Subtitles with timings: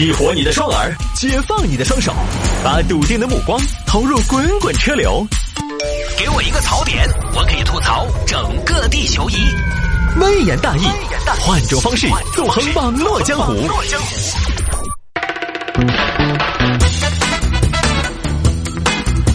[0.00, 2.10] 激活你的双耳，解放你的双手，
[2.64, 5.22] 把笃定的目光投入滚滚车流。
[6.16, 9.34] 给我一个槽点，我可以吐槽整个地球仪。
[10.18, 10.84] 微言大义，
[11.40, 13.52] 换种方式纵横网络江湖。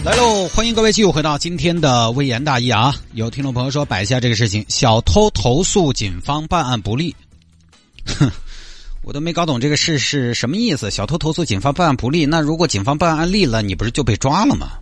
[0.04, 0.48] 来喽！
[0.48, 2.96] 欢迎各位继续回到今天的微言大义啊！
[3.14, 7.16] 有听众朋友说摆一下这个事情，小偷投诉警方办案不力。
[8.18, 8.32] 哼。
[9.06, 10.90] 我都没搞懂这个事是什么意思。
[10.90, 14.80] 小偷投诉警方办案不力，那如果警方办案立了，你不是就被抓了吗？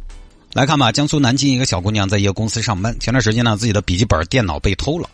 [0.53, 5.09] 来看吧，江苏南京一个小姑娘在一个公司上班，前段时间呢，自己的笔记本电脑被偷了。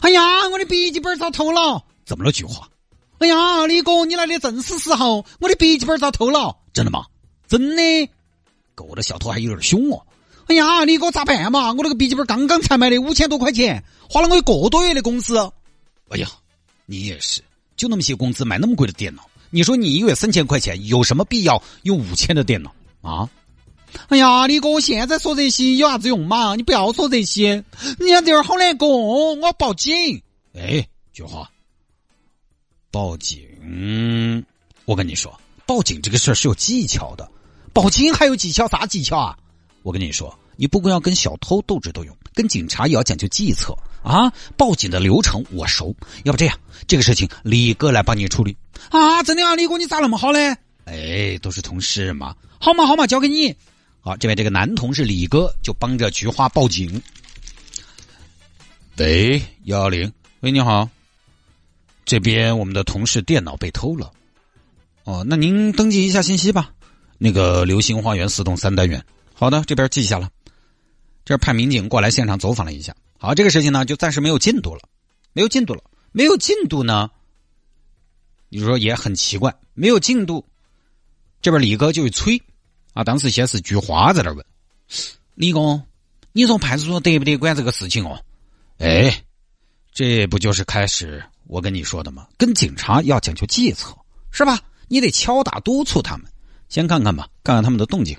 [0.00, 1.80] 哎呀，我的笔记本遭偷了！
[2.04, 2.68] 怎么了，菊花？
[3.18, 6.56] 哎呀，李哥，你来的正是时候，我的笔记本遭偷了。
[6.72, 7.04] 真的吗？
[7.46, 8.10] 真的。
[8.74, 10.02] 狗的小偷还有点凶哦。
[10.48, 11.68] 哎呀，李哥咋办嘛？
[11.68, 15.38] 我那个笔记本刚刚才买的五千多块钱，花了我一个多月的工资。
[16.08, 16.26] 哎呀，
[16.86, 17.40] 你也是。
[17.82, 23.28] 就那么些工资买那么贵的电脑，你说你一个月三千块钱有什么必要用五千的电脑啊？
[24.06, 26.54] 哎呀，李哥，我现在说这些有啥子用嘛？
[26.54, 27.64] 你不要说这些，
[27.98, 30.22] 你看这儿好难过，我报警。
[30.54, 31.50] 哎，菊花，
[32.92, 34.46] 报警！
[34.84, 35.36] 我跟你说，
[35.66, 37.28] 报警这个事儿是有技巧的，
[37.72, 38.68] 报警还有技巧？
[38.68, 39.36] 啥技巧啊？
[39.82, 43.76] 我跟你说，你不光要跟小偷斗智斗勇，跟警察也要讲究计策。
[44.02, 44.32] 啊！
[44.56, 48.56] 报警的流程我熟，要不这样，这个事情李哥来帮你处理
[48.90, 49.22] 啊！
[49.22, 50.56] 真的啊，李哥你咋那么好嘞？
[50.84, 53.54] 哎，都是同事嘛，好嘛好嘛，交给你。
[54.00, 57.00] 好，这边这个男同事李哥就帮着菊花报警。
[58.96, 60.88] 喂，幺幺零，喂，你好，
[62.04, 64.10] 这边我们的同事电脑被偷了。
[65.04, 66.70] 哦，那您登记一下信息吧。
[67.18, 69.04] 那个流星花园四栋三单元。
[69.32, 70.28] 好的，这边记下了。
[71.24, 72.94] 这派民警过来现场走访了一下。
[73.18, 74.80] 好，这个事情呢就暂时没有进度了，
[75.32, 77.10] 没有进度了，没有进度呢，
[78.48, 80.44] 你说也很奇怪，没有进度，
[81.40, 82.42] 这边李哥就一催，
[82.94, 84.44] 啊，当时先是菊花在那问，
[85.34, 85.80] 李工，
[86.32, 88.20] 你从派出所得不得管这个事情哦？
[88.78, 89.22] 哎，
[89.92, 92.26] 这不就是开始我跟你说的吗？
[92.36, 93.96] 跟警察要讲究计策，
[94.32, 94.58] 是吧？
[94.88, 96.26] 你得敲打督促他们，
[96.68, 98.18] 先看看吧，看看他们的动静。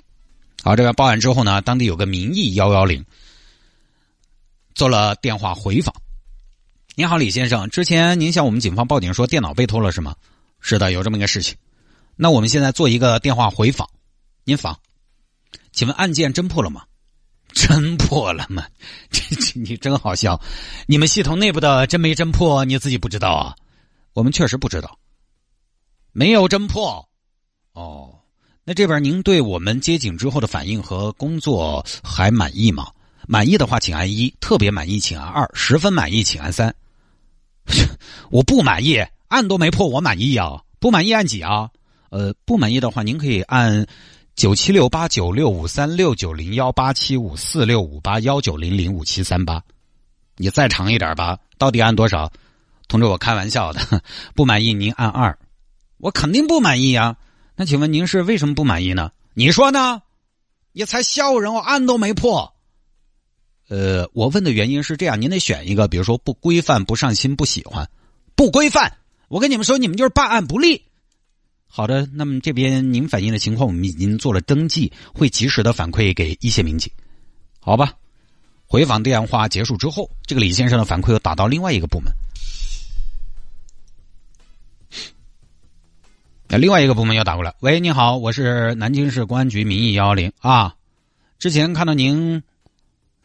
[0.64, 3.04] 好，这个报案之后呢，当地有个民意幺幺零。
[4.74, 5.94] 做了电话回访。
[6.94, 10.16] 您好，李先生，之前您向我们警方报警说电脑被偷了是吗？
[10.60, 11.54] 是的，有这么一个事情。
[12.16, 13.86] 那我们现在做一个电话回访。
[14.44, 14.80] 您访，
[15.70, 16.84] 请问案件侦破了吗？
[17.52, 18.66] 侦破了吗？
[19.12, 20.40] 这这你真好笑。
[20.86, 23.54] 你们系统内部的真没侦破，你自己不知道啊？
[24.14, 24.98] 我们确实不知道，
[26.12, 27.06] 没有侦破。
[27.74, 28.18] 哦，
[28.64, 32.86] 那这边您对我们接警之后的反应和工作还满意吗？
[33.26, 36.74] 满意的话，请按一；特别满意，请按二；十分满意，请按三。
[38.30, 38.96] 我不满意，
[39.28, 40.62] 案都没破，我满意啊！
[40.78, 41.68] 不满意按几啊？
[42.10, 43.86] 呃，不满意的话，您可以按
[44.34, 49.62] 九七六八九六五三六九零幺八七五四六五八幺九零零五七三八。
[50.36, 52.30] 你再长一点吧，到底按多少？
[52.88, 54.02] 同志，我开玩笑的，
[54.34, 55.36] 不满意您按二。
[55.98, 57.16] 我肯定不满意呀。
[57.56, 59.12] 那请问您是为什么不满意呢？
[59.34, 60.02] 你说呢？
[60.72, 62.52] 你才小人，我案都没破。
[63.68, 67.88] 呃，我问的原因是这样，您得选一个，比如说不规范、不上心、不喜欢，
[68.34, 68.98] 不规范。
[69.28, 70.82] 我跟你们说，你们就是办案不力。
[71.66, 76.92] 好的，那么这边您反映的情况，我们已经做了登记，会及时的反馈给一线民警。
[77.60, 77.94] 好吧，
[78.66, 82.12] 回访电话结束之后，这个李先生的反馈又打到另外一个部门。
[86.58, 90.74] 另外一个部门又打过来，喂，你好，我是南京市公安局民意幺幺零啊，
[91.38, 92.42] 之前看到您。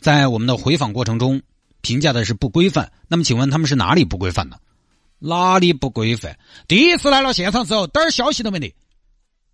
[0.01, 1.41] 在我们的回访过程中，
[1.81, 2.89] 评价的是不规范。
[3.09, 4.56] 那么，请问他们是哪里不规范呢？
[5.19, 6.39] 哪里不规范？
[6.69, 8.73] 第一次来了现场之后，点儿消息都没得。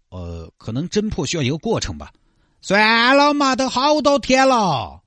[0.09, 2.13] 呃，可能侦破需要一个过程吧。
[2.61, 5.01] 算了嘛，都好多天了，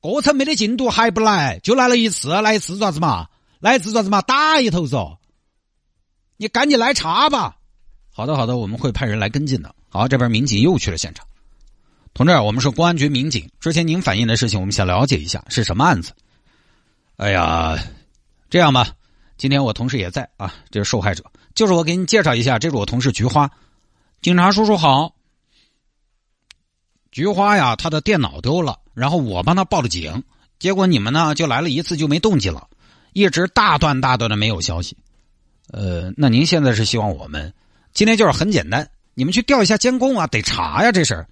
[0.00, 3.28] 过程没得进度还不来，就来了一次，来一次爪子嘛？
[3.60, 4.20] 来一次爪子嘛？
[4.20, 5.16] 打一头嗦！
[6.36, 7.55] 你赶紧来查吧。
[8.16, 9.74] 好的，好的，我们会派人来跟进的。
[9.90, 11.26] 好，这边民警又去了现场。
[12.14, 13.46] 同志，我们是公安局民警。
[13.60, 16.14] 之前您反映的事情，我们想了解一下是什么案子。
[17.18, 17.78] 哎呀，
[18.48, 18.88] 这样吧，
[19.36, 21.22] 今天我同事也在啊，这是受害者，
[21.54, 23.50] 就是我给你介绍一下，这是我同事菊花。
[24.22, 25.14] 警察叔叔好。
[27.10, 30.24] 菊花呀，他的电脑丢了，然后我帮他报了警，
[30.58, 32.66] 结果你们呢就来了一次就没动静了，
[33.12, 34.96] 一直大段大段的没有消息。
[35.70, 37.52] 呃，那您现在是希望我们
[37.96, 41.26] 今天就是很简单，你们去调一下监控啊，得查呀这事儿。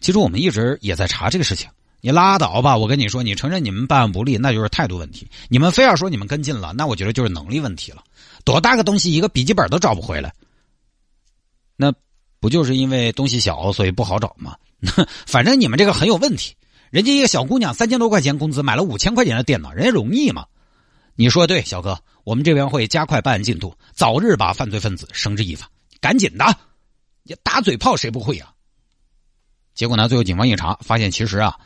[0.00, 1.68] 其实我们一直也在查这个事情，
[2.00, 2.74] 你拉倒吧！
[2.74, 8.02] 我跟你说，你承认你们办案不力，那就是态度问题；你们非要说你们跟进了，那我觉得就是能力问题了。
[8.44, 10.32] 多大个东西，一个笔记本都找不回来，
[11.76, 11.92] 那
[12.40, 14.56] 不就是因为东西小，所以不好找吗？
[15.26, 16.54] 反正你们这个很有问题。
[16.88, 20.46] 人家一个小姑娘三千多块钱工资买了五千块钱的电脑，人家容易吗？
[21.14, 25.68] 你说对，小哥，我们这边会加快办案进度，早日把犯罪分子绳之以法。
[26.00, 26.44] 赶紧的，
[27.22, 28.54] 你打嘴炮谁不会啊？
[29.74, 31.58] 结果呢，最后警方一查，发现其实啊，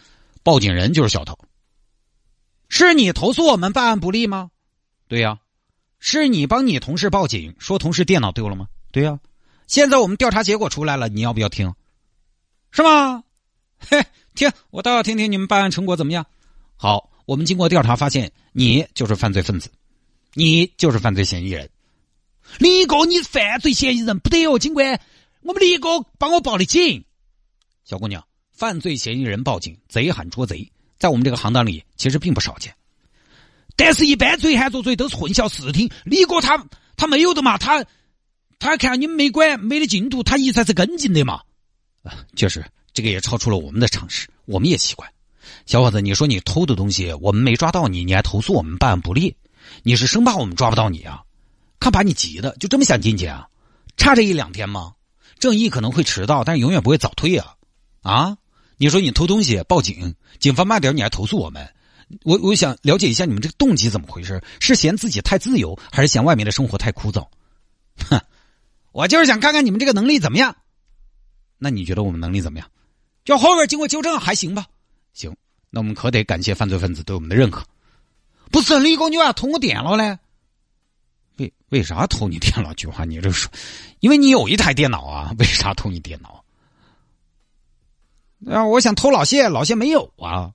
[0.42, 1.38] 报警人就是小偷。
[2.68, 4.50] 是你投诉我们办案不力吗？
[5.06, 5.38] 对呀，
[6.00, 8.66] 是你帮你同事报警说同事电脑丢了吗？
[8.90, 9.18] 对呀，
[9.66, 11.72] 现在我们调查结果出来了，你要不要听？
[12.70, 13.22] 是吗？
[13.78, 14.04] 嘿，
[14.34, 16.26] 听，我倒要听听你们办案成果怎么样。
[16.76, 19.70] 好，我们经过调查发现，你就是犯罪分子，
[20.32, 21.70] 你就是犯罪嫌疑人。
[22.58, 25.00] 李哥，你犯罪嫌疑人不得哦，警官，
[25.42, 27.04] 我们李哥帮我报的警。
[27.84, 30.70] 小姑娘，犯罪嫌疑人报警，贼喊捉贼。
[30.96, 32.74] 在我们这个行当里，其实并不少见，
[33.76, 35.90] 但是，一般贼喊捉贼都是混淆视听。
[36.04, 36.64] 李哥他
[36.96, 37.84] 他没有的嘛，他
[38.58, 41.42] 他看你们没管没的进度，他一直是跟进的嘛。
[42.04, 42.64] 啊，确实，
[42.94, 45.12] 这个也超出了我们的常识，我们也奇怪。
[45.66, 49.36] 小伙子，你说你偷的东西，我们没抓到你，你还投诉我们办案不力，
[49.82, 51.22] 你是生怕我们抓不到你啊？
[51.84, 53.46] 他把你急的，就这么想进去啊？
[53.98, 54.94] 差这一两天吗？
[55.38, 57.56] 正义可能会迟到，但是永远不会早退啊！
[58.00, 58.38] 啊？
[58.78, 61.74] 你说你偷东西报警，警方慢点你还投诉我们，
[62.22, 64.42] 我我想了解一下你们这个动机怎么回事？
[64.60, 67.28] 是嫌自己太自由，还是嫌外面的生活太枯燥？
[68.08, 68.18] 哼，
[68.92, 70.56] 我就是想看看你们这个能力怎么样。
[71.58, 72.70] 那你觉得我们能力怎么样？
[73.26, 74.64] 就后边经过纠正还行吧？
[75.12, 75.36] 行，
[75.68, 77.62] 那我们可得感谢犯罪分子对我们的认可。
[78.50, 80.18] 不是李哥，你为啥偷我电脑呢？
[81.36, 82.72] 为为啥偷你电脑？
[82.74, 83.50] 菊花，你这说，
[84.00, 86.44] 因为你有一台电脑啊，为啥偷你电脑？
[88.50, 88.64] 啊！
[88.66, 90.52] 我想偷老谢，老谢没有啊。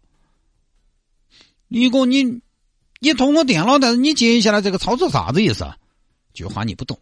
[1.67, 2.41] 李哥，你
[2.99, 5.65] 你偷我电脑，但是你接下来这个操作啥子意思？
[6.33, 6.99] 菊花，你不懂。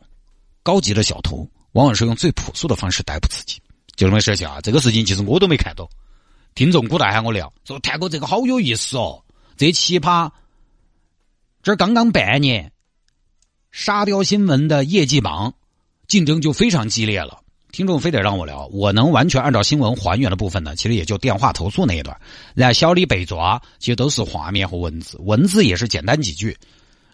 [0.63, 3.61] 高级的小偷往往是用最朴素的方式逮捕自己。
[3.95, 5.89] 就这么事情啊，这个事情其实我都没看到。
[6.55, 9.23] 听众古代喊我聊，说谈过这个好有意思哦。
[9.55, 10.31] 这奇葩，
[11.63, 12.71] 这刚刚半年，
[13.79, 15.53] 沙雕新闻的业绩榜
[16.07, 17.41] 竞争就非常激烈了。
[17.71, 22.19] 听众非得让我聊，我能完全按照新闻还原的部分呢，其实也就电话投诉那一段。
[22.55, 26.57] 那小李被抓，其实都是画面和文字，文字也是简单几句，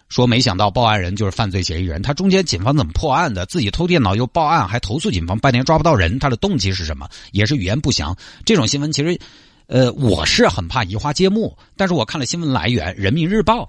[0.08, 3.44] 说没想到报案人就是犯罪嫌疑人，他中间警方怎么破案的？
[3.44, 7.06] 自己偷电脑又报案，还投诉警方半天抓不到人，他的动机是什么？
[7.32, 8.16] 也是语言不详。
[8.46, 9.20] 这种新闻其实，
[9.66, 13.64] 呃，我是很怕移花接木，但是我看了新闻来源《人民日报》。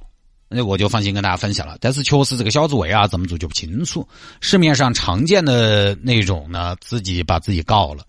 [0.48, 4.08] 那我就放心跟大家分享了，但是确实这个小滋味啊，怎么做就不清楚。
[4.42, 8.04] 市面上常见的那种呢，自己把自己告了，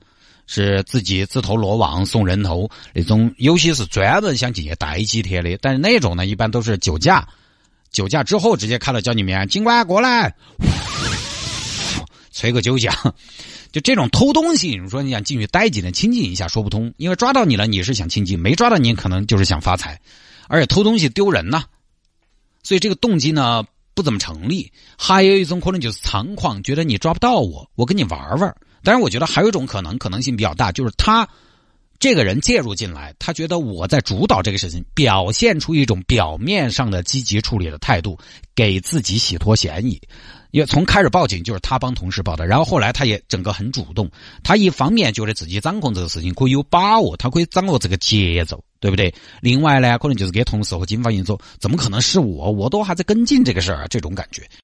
[0.47, 5.59] 是自己自投罗网送人头那种，有些是专门想进去待几天的。
[5.63, 7.27] 但是那种呢，一般都是酒驾，
[7.91, 10.35] 酒驾之后直接开了交警面，警官过来，
[12.33, 12.95] 吹个酒驾。
[13.73, 16.93] 就这种偷东西，你说你想进去待几天清静一下，说不通。
[16.99, 19.99] 因为抓到你了，你是想清静；没抓到你，可能就是想发财。
[20.49, 21.65] 而且偷东西丢人呐。
[22.67, 23.63] 所以这个动机呢
[23.95, 28.53] 不怎么成立，还有一种可能就是猖狂，觉得你抓不到我，我跟你玩玩。
[28.83, 31.29] 当然，我觉得还有一种可能，可能性比较大，就是他
[31.99, 38.19] 这个人介入进来，他觉得我在主导这个事情，表现出一种表面上的积极处理的态度，
[38.55, 40.01] 给自己洗脱嫌疑。
[40.53, 44.11] 因为从开始报警就是他帮同事报的，然后后来他也整个很主动，
[44.43, 48.63] 他一方面觉得自己掌控这个事情可以有把握，他可以掌握这个节奏。
[48.79, 49.13] 对不对？
[49.41, 52.53] 另外呢，可能就是给同事和警方一说，怎么可能是我？
[52.53, 54.49] 我都还在跟进这个事儿，这种感觉。